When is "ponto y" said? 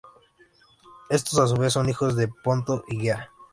2.27-3.01